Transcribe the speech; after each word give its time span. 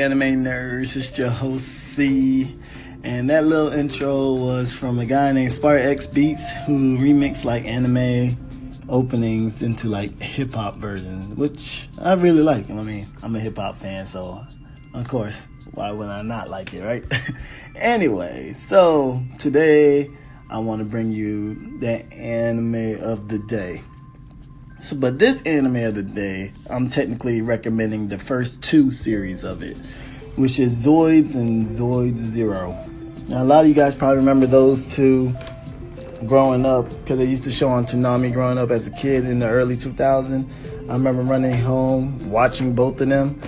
anime 0.00 0.42
nerds? 0.44 0.96
It's 0.96 1.16
your 1.18 1.28
host 1.28 1.66
C. 1.66 2.56
And 3.02 3.28
that 3.28 3.44
little 3.44 3.68
intro 3.70 4.32
was 4.32 4.74
from 4.74 4.98
a 4.98 5.04
guy 5.04 5.30
named 5.32 5.52
Spark 5.52 5.82
X 5.82 6.06
Beats 6.06 6.50
who 6.64 6.96
remixed 6.96 7.44
like 7.44 7.66
anime 7.66 8.34
openings 8.88 9.62
into 9.62 9.88
like 9.88 10.18
hip 10.18 10.54
hop 10.54 10.76
versions, 10.76 11.26
which 11.36 11.88
I 12.00 12.14
really 12.14 12.42
like. 12.42 12.70
I 12.70 12.82
mean, 12.82 13.08
I'm 13.22 13.36
a 13.36 13.40
hip 13.40 13.56
hop 13.56 13.78
fan, 13.78 14.06
so 14.06 14.42
of 14.94 15.06
course, 15.06 15.46
why 15.72 15.92
would 15.92 16.08
I 16.08 16.22
not 16.22 16.48
like 16.48 16.72
it, 16.72 16.82
right? 16.82 17.04
anyway, 17.74 18.54
so 18.54 19.22
today 19.38 20.10
I 20.48 20.60
want 20.60 20.78
to 20.78 20.86
bring 20.86 21.12
you 21.12 21.78
the 21.78 22.10
anime 22.10 22.96
of 23.02 23.28
the 23.28 23.38
day. 23.38 23.82
So, 24.82 24.96
but 24.96 25.18
this 25.18 25.42
anime 25.42 25.76
of 25.76 25.94
the 25.94 26.02
day, 26.02 26.52
I'm 26.70 26.88
technically 26.88 27.42
recommending 27.42 28.08
the 28.08 28.18
first 28.18 28.62
two 28.62 28.90
series 28.90 29.44
of 29.44 29.62
it, 29.62 29.76
which 30.36 30.58
is 30.58 30.86
Zoids 30.86 31.34
and 31.34 31.66
Zoid 31.66 32.16
Zero. 32.16 32.72
Now, 33.28 33.42
a 33.42 33.44
lot 33.44 33.64
of 33.64 33.68
you 33.68 33.74
guys 33.74 33.94
probably 33.94 34.16
remember 34.16 34.46
those 34.46 34.96
two 34.96 35.34
growing 36.26 36.64
up 36.64 36.88
because 36.88 37.18
they 37.18 37.26
used 37.26 37.44
to 37.44 37.50
show 37.50 37.68
on 37.68 37.84
Toonami 37.84 38.32
growing 38.32 38.56
up 38.56 38.70
as 38.70 38.86
a 38.86 38.90
kid 38.90 39.24
in 39.24 39.38
the 39.38 39.46
early 39.46 39.76
2000s. 39.76 40.50
I 40.88 40.92
remember 40.94 41.22
running 41.22 41.58
home 41.60 42.30
watching 42.30 42.74
both 42.74 43.02
of 43.02 43.10
them. 43.10 43.38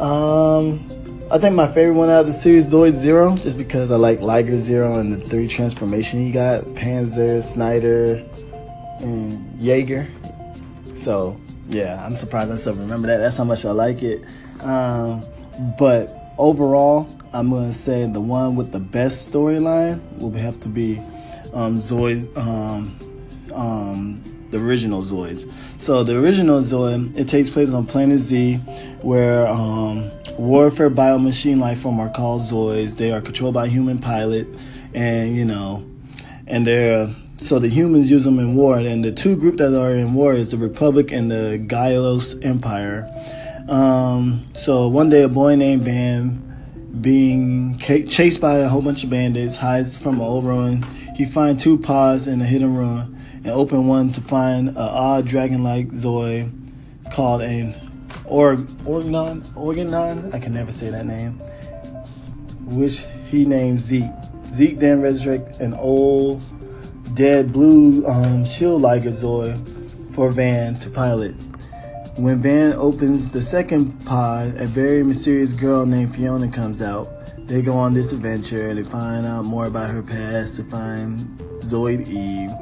Um, 0.00 0.86
I 1.32 1.38
think 1.38 1.56
my 1.56 1.66
favorite 1.66 1.94
one 1.94 2.10
out 2.10 2.20
of 2.20 2.26
the 2.26 2.32
series 2.32 2.72
Zoid 2.72 2.92
Zero, 2.92 3.34
just 3.36 3.58
because 3.58 3.90
I 3.90 3.96
like 3.96 4.20
Liger 4.20 4.56
Zero 4.56 4.98
and 4.98 5.12
the 5.12 5.20
three 5.20 5.48
transformation 5.48 6.20
he 6.20 6.30
got: 6.30 6.62
Panzer, 6.62 7.42
Schneider, 7.42 8.24
and 9.00 9.60
Jaeger. 9.60 10.08
So 11.00 11.40
yeah, 11.68 12.04
I'm 12.04 12.14
surprised 12.14 12.52
I 12.52 12.56
still 12.56 12.74
remember 12.74 13.08
that. 13.08 13.18
That's 13.18 13.38
how 13.38 13.44
much 13.44 13.64
I 13.64 13.70
like 13.70 14.02
it. 14.02 14.22
Um, 14.62 15.22
but 15.78 16.34
overall, 16.36 17.08
I'm 17.32 17.50
gonna 17.50 17.72
say 17.72 18.06
the 18.06 18.20
one 18.20 18.54
with 18.54 18.72
the 18.72 18.80
best 18.80 19.32
storyline 19.32 20.00
will 20.20 20.32
have 20.32 20.60
to 20.60 20.68
be 20.68 20.98
um, 21.54 21.78
Zoid, 21.78 22.36
um, 22.36 22.98
um, 23.54 24.48
the 24.50 24.58
original 24.58 25.02
Zoids. 25.02 25.50
So 25.80 26.04
the 26.04 26.18
original 26.18 26.60
Zoid, 26.60 27.16
it 27.16 27.28
takes 27.28 27.48
place 27.48 27.72
on 27.72 27.86
Planet 27.86 28.18
Z, 28.18 28.56
where 29.00 29.46
um, 29.46 30.10
warfare 30.38 30.90
biomachine 30.90 31.58
life 31.58 31.80
form 31.80 31.98
are 31.98 32.10
called 32.10 32.42
Zoids. 32.42 32.96
They 32.96 33.10
are 33.10 33.22
controlled 33.22 33.54
by 33.54 33.68
human 33.68 33.98
pilot, 33.98 34.46
and 34.92 35.34
you 35.34 35.46
know, 35.46 35.86
and 36.46 36.66
they're 36.66 37.08
so 37.40 37.58
the 37.58 37.68
humans 37.68 38.10
use 38.10 38.24
them 38.24 38.38
in 38.38 38.54
war, 38.54 38.78
and 38.78 39.02
the 39.02 39.10
two 39.10 39.34
groups 39.34 39.58
that 39.58 39.74
are 39.74 39.92
in 39.92 40.12
war 40.12 40.34
is 40.34 40.50
the 40.50 40.58
Republic 40.58 41.10
and 41.10 41.30
the 41.30 41.58
Guylos 41.66 42.44
Empire. 42.44 43.08
Um, 43.68 44.44
so 44.54 44.88
one 44.88 45.08
day, 45.08 45.22
a 45.22 45.28
boy 45.28 45.54
named 45.54 45.82
Van, 45.82 46.46
being 47.00 47.78
chased 47.78 48.42
by 48.42 48.56
a 48.58 48.68
whole 48.68 48.82
bunch 48.82 49.04
of 49.04 49.10
bandits, 49.10 49.56
hides 49.56 49.96
from 49.96 50.16
an 50.16 50.20
old 50.20 50.44
ruin. 50.44 50.82
He 51.16 51.24
finds 51.24 51.64
two 51.64 51.78
pods 51.78 52.26
in 52.26 52.42
a 52.42 52.44
hidden 52.44 52.76
ruin, 52.76 53.16
and 53.36 53.48
open 53.48 53.86
one 53.86 54.12
to 54.12 54.20
find 54.20 54.68
an 54.68 54.76
odd 54.76 55.26
dragon-like 55.26 55.88
Zoid 55.92 56.52
called 57.10 57.40
an 57.40 57.74
or 58.26 58.56
Organon. 58.84 59.42
Organon. 59.56 60.32
I 60.34 60.38
can 60.38 60.52
never 60.52 60.72
say 60.72 60.90
that 60.90 61.06
name. 61.06 61.32
Which 62.66 63.06
he 63.26 63.44
named 63.46 63.80
Zeke. 63.80 64.10
Zeke 64.46 64.78
then 64.78 65.00
resurrects 65.00 65.58
an 65.60 65.74
old 65.74 66.42
dead 67.20 67.52
blue 67.52 68.02
um, 68.06 68.46
shield 68.46 68.80
Liger 68.80 69.10
Zoid 69.10 69.54
for 70.14 70.30
Van 70.30 70.72
to 70.76 70.88
pilot. 70.88 71.32
When 72.16 72.40
Van 72.40 72.72
opens 72.72 73.30
the 73.30 73.42
second 73.42 73.92
pod, 74.06 74.56
a 74.56 74.64
very 74.64 75.02
mysterious 75.02 75.52
girl 75.52 75.84
named 75.84 76.16
Fiona 76.16 76.50
comes 76.50 76.80
out. 76.80 77.10
They 77.46 77.60
go 77.60 77.76
on 77.76 77.92
this 77.92 78.12
adventure 78.12 78.70
and 78.70 78.78
they 78.78 78.84
find 78.84 79.26
out 79.26 79.44
more 79.44 79.66
about 79.66 79.90
her 79.90 80.02
past 80.02 80.56
to 80.56 80.64
find 80.64 81.18
Zoid 81.60 82.08
Eve. 82.08 82.52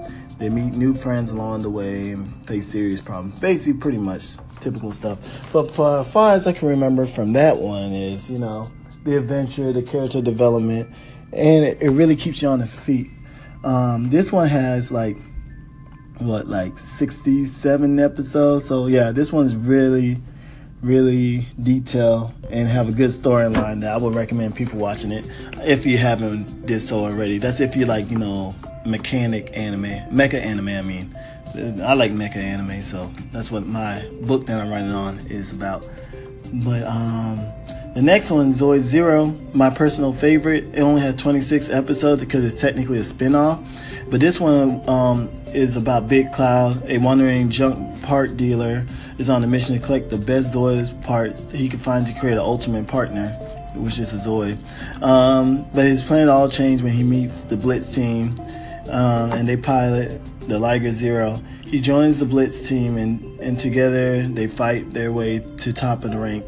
They 0.41 0.51
meet 0.51 0.75
new 0.75 0.93
friends 0.93 1.31
along 1.31 1.63
the 1.63 1.71
way 1.71 2.11
and 2.11 2.27
face 2.49 2.67
serious 2.67 3.01
problems. 3.01 3.39
Basically, 3.39 3.79
pretty 3.79 3.99
much 3.99 4.39
typical 4.59 4.91
stuff. 4.91 5.53
But 5.53 5.71
for 5.71 6.01
as 6.01 6.13
far 6.13 6.33
as 6.33 6.49
I 6.49 6.53
can 6.53 6.67
remember 6.67 7.07
from 7.07 7.33
that 7.35 7.59
one 7.59 7.93
is, 7.93 8.29
you 8.29 8.41
know, 8.41 8.73
the 9.05 9.19
adventure, 9.19 9.73
the 9.73 9.85
character 9.85 10.21
development, 10.21 10.93
and 11.33 11.65
it, 11.65 11.81
it 11.81 11.91
really 11.91 12.17
keeps 12.17 12.43
you 12.43 12.49
on 12.49 12.59
the 12.59 12.67
feet. 12.67 13.13
Um, 13.65 14.09
this 14.09 14.31
one 14.33 14.49
has 14.49 14.93
like 14.93 15.17
what 16.19 16.49
like 16.49 16.79
67 16.79 17.99
episodes? 17.99 18.67
So 18.67 18.87
yeah 18.87 19.13
this 19.13 19.33
one's 19.33 19.55
really 19.55 20.21
really 20.83 21.47
detailed 21.63 22.33
and 22.51 22.69
have 22.69 22.89
a 22.89 22.93
good 22.93 23.11
storyline 23.11 23.81
that 23.81 23.93
i 23.93 23.97
would 23.97 24.15
recommend 24.15 24.55
people 24.55 24.79
watching 24.79 25.11
it 25.11 25.29
if 25.65 25.85
you 25.85 25.99
haven't 25.99 26.67
did 26.67 26.79
so 26.79 26.99
already. 27.05 27.39
That's 27.39 27.59
if 27.59 27.75
you 27.75 27.85
like 27.85 28.11
you 28.11 28.19
know 28.19 28.55
mechanic 28.87 29.51
anime 29.55 29.91
mecha 30.13 30.35
anime 30.35 30.69
i 30.69 30.83
mean. 30.83 31.15
I 31.83 31.95
like 31.95 32.13
mecha 32.13 32.37
anime 32.37 32.81
so 32.83 33.13
that's 33.33 33.51
what 33.51 33.67
my 33.67 34.07
book 34.23 34.47
that 34.47 34.61
i'm 34.61 34.71
writing 34.71 34.93
on 34.93 35.19
is 35.29 35.53
about. 35.53 35.89
But 36.53 36.85
um 36.85 37.39
the 37.99 38.05
next 38.05 38.31
one, 38.31 38.53
Zoid 38.53 38.83
Zero, 38.83 39.35
my 39.55 39.71
personal 39.71 40.13
favorite. 40.13 40.67
It 40.73 40.83
only 40.83 41.01
has 41.01 41.17
26 41.17 41.69
episodes 41.69 42.23
because 42.23 42.45
it's 42.45 42.61
technically 42.61 42.99
a 42.99 43.03
spin-off. 43.03 43.61
But 44.09 44.21
this 44.21 44.39
one 44.39 44.89
um, 44.89 45.29
is 45.49 45.75
about 45.75 46.07
Bit 46.07 46.33
Cloud, 46.33 46.81
a 46.89 46.99
wandering 46.99 47.51
junk 47.51 48.01
part 48.03 48.37
dealer, 48.37 48.87
is 49.19 49.29
on 49.29 49.43
a 49.43 49.49
mission 49.49 49.77
to 49.77 49.85
collect 49.85 50.11
the 50.11 50.17
best 50.17 50.55
Zoid 50.55 51.03
parts 51.03 51.51
he 51.51 51.69
can 51.69 51.81
find 51.81 52.07
to 52.07 52.13
create 52.21 52.35
an 52.35 52.39
ultimate 52.39 52.87
partner, 52.87 53.31
which 53.75 53.99
is 53.99 54.13
a 54.15 54.29
Zoid. 54.29 54.59
Um, 55.03 55.69
but 55.75 55.85
his 55.85 56.01
plan 56.01 56.29
all 56.29 56.49
changed 56.49 56.85
when 56.85 56.93
he 56.93 57.03
meets 57.03 57.43
the 57.43 57.57
Blitz 57.57 57.93
team, 57.93 58.39
uh, 58.93 59.33
and 59.33 59.49
they 59.49 59.57
pilot 59.57 60.21
the 60.43 60.57
Liger 60.61 60.93
Zero. 60.93 61.37
He 61.65 61.81
joins 61.81 62.21
the 62.21 62.27
Blitz 62.27 62.61
team, 62.69 62.97
and, 62.97 63.41
and 63.41 63.59
together 63.59 64.23
they 64.23 64.47
fight 64.47 64.93
their 64.93 65.11
way 65.11 65.41
to 65.57 65.73
top 65.73 66.05
of 66.05 66.13
the 66.13 66.19
rank 66.19 66.45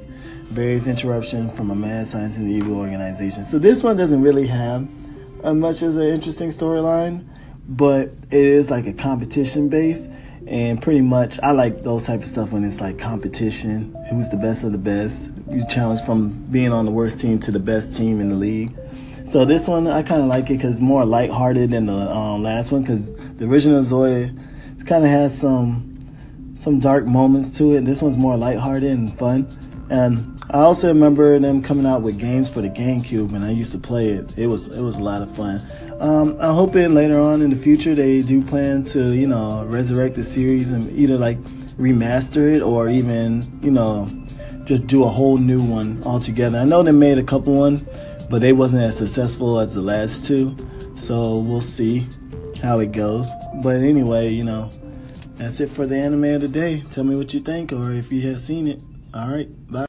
various 0.50 0.86
interruption 0.86 1.48
from 1.50 1.70
a 1.70 1.74
mad 1.74 2.06
science 2.06 2.36
and 2.36 2.50
evil 2.50 2.76
organization. 2.76 3.44
So 3.44 3.58
this 3.58 3.82
one 3.82 3.96
doesn't 3.96 4.20
really 4.20 4.46
have 4.48 4.88
uh, 5.44 5.54
much 5.54 5.82
of 5.82 5.96
an 5.96 6.02
interesting 6.12 6.48
storyline, 6.48 7.24
but 7.68 8.08
it 8.30 8.44
is 8.46 8.70
like 8.70 8.86
a 8.86 8.92
competition 8.92 9.68
base. 9.68 10.08
And 10.46 10.82
pretty 10.82 11.02
much, 11.02 11.38
I 11.40 11.52
like 11.52 11.82
those 11.82 12.02
type 12.02 12.20
of 12.20 12.26
stuff 12.26 12.50
when 12.50 12.64
it's 12.64 12.80
like 12.80 12.98
competition. 12.98 13.94
Who's 14.10 14.28
the 14.30 14.36
best 14.36 14.64
of 14.64 14.72
the 14.72 14.78
best? 14.78 15.30
You 15.48 15.64
challenge 15.68 16.00
from 16.00 16.30
being 16.50 16.72
on 16.72 16.84
the 16.84 16.90
worst 16.90 17.20
team 17.20 17.38
to 17.40 17.52
the 17.52 17.60
best 17.60 17.96
team 17.96 18.20
in 18.20 18.30
the 18.30 18.34
league. 18.34 18.76
So 19.26 19.44
this 19.44 19.68
one, 19.68 19.86
I 19.86 20.02
kind 20.02 20.20
of 20.20 20.26
like 20.26 20.50
it 20.50 20.54
because 20.54 20.80
more 20.80 21.04
lighthearted 21.04 21.70
than 21.70 21.86
the 21.86 21.92
um, 21.92 22.42
last 22.42 22.72
one. 22.72 22.82
Because 22.82 23.12
the 23.36 23.44
original 23.44 23.82
Zoid 23.82 24.36
kind 24.86 25.04
of 25.04 25.10
had 25.10 25.32
some 25.32 25.86
some 26.56 26.80
dark 26.80 27.06
moments 27.06 27.52
to 27.52 27.74
it. 27.76 27.84
This 27.84 28.02
one's 28.02 28.16
more 28.16 28.36
lighthearted 28.36 28.90
and 28.90 29.16
fun. 29.16 29.48
And 29.88 30.39
I 30.52 30.62
also 30.62 30.88
remember 30.88 31.38
them 31.38 31.62
coming 31.62 31.86
out 31.86 32.02
with 32.02 32.18
games 32.18 32.50
for 32.50 32.60
the 32.60 32.68
GameCube, 32.68 33.32
and 33.34 33.44
I 33.44 33.52
used 33.52 33.70
to 33.70 33.78
play 33.78 34.08
it. 34.08 34.36
It 34.36 34.48
was 34.48 34.66
it 34.66 34.80
was 34.80 34.96
a 34.96 35.02
lot 35.02 35.22
of 35.22 35.34
fun. 35.36 35.60
Um, 36.00 36.36
I'm 36.40 36.54
hoping 36.54 36.92
later 36.92 37.20
on 37.20 37.40
in 37.40 37.50
the 37.50 37.56
future 37.56 37.94
they 37.94 38.20
do 38.20 38.42
plan 38.42 38.82
to 38.86 39.14
you 39.14 39.28
know 39.28 39.64
resurrect 39.66 40.16
the 40.16 40.24
series 40.24 40.72
and 40.72 40.90
either 40.98 41.16
like 41.16 41.38
remaster 41.78 42.52
it 42.52 42.62
or 42.62 42.88
even 42.88 43.44
you 43.62 43.70
know 43.70 44.08
just 44.64 44.88
do 44.88 45.04
a 45.04 45.08
whole 45.08 45.38
new 45.38 45.62
one 45.62 46.02
altogether. 46.04 46.58
I 46.58 46.64
know 46.64 46.82
they 46.82 46.90
made 46.90 47.18
a 47.18 47.22
couple 47.22 47.54
one, 47.54 47.86
but 48.28 48.40
they 48.40 48.52
wasn't 48.52 48.82
as 48.82 48.98
successful 48.98 49.60
as 49.60 49.74
the 49.74 49.82
last 49.82 50.24
two. 50.24 50.56
So 50.96 51.38
we'll 51.38 51.60
see 51.60 52.08
how 52.60 52.80
it 52.80 52.90
goes. 52.90 53.28
But 53.62 53.76
anyway, 53.76 54.30
you 54.30 54.42
know, 54.42 54.68
that's 55.36 55.60
it 55.60 55.70
for 55.70 55.86
the 55.86 55.96
anime 55.96 56.24
of 56.24 56.40
the 56.40 56.48
day. 56.48 56.82
Tell 56.90 57.04
me 57.04 57.14
what 57.14 57.32
you 57.34 57.40
think 57.40 57.72
or 57.72 57.92
if 57.92 58.10
you 58.10 58.28
have 58.28 58.38
seen 58.38 58.66
it. 58.66 58.80
All 59.14 59.28
right, 59.28 59.48
bye. 59.70 59.78